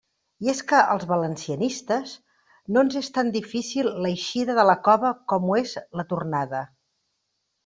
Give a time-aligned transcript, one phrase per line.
[0.45, 2.13] I és que als valencianistes
[2.77, 6.65] no ens és tan difícil l'eixida de la cova com ho és la tornada.